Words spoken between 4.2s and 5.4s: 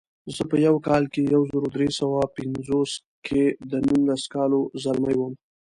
کالو ځلمی وم.